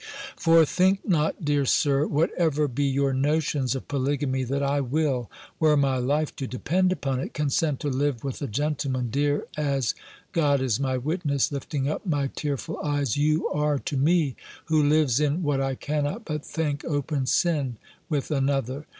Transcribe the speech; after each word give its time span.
"For, 0.35 0.65
think 0.65 1.07
not, 1.07 1.45
dear 1.45 1.63
Sir, 1.63 2.07
whatever 2.07 2.67
be 2.67 2.85
your 2.85 3.13
notions 3.13 3.75
of 3.75 3.87
polygamy, 3.87 4.43
that 4.45 4.63
I 4.63 4.81
will, 4.81 5.29
were 5.59 5.77
my 5.77 5.97
life 5.97 6.35
to 6.37 6.47
depend 6.47 6.91
upon 6.91 7.19
it, 7.19 7.35
consent 7.35 7.79
to 7.81 7.87
live 7.87 8.23
with 8.23 8.41
a 8.41 8.47
gentleman, 8.47 9.11
dear 9.11 9.45
as, 9.55 9.93
God 10.31 10.59
is 10.59 10.79
my 10.79 10.97
witness," 10.97 11.51
(lifting 11.51 11.87
up 11.87 12.03
my 12.03 12.31
tearful 12.35 12.79
eyes) 12.79 13.15
"you 13.15 13.47
are 13.49 13.77
to 13.77 13.95
me, 13.95 14.35
who 14.65 14.81
lives 14.81 15.19
in 15.19 15.43
what 15.43 15.61
I 15.61 15.75
cannot 15.75 16.25
but 16.25 16.43
think 16.43 16.83
open 16.83 17.27
sin 17.27 17.77
with 18.09 18.31
another! 18.31 18.87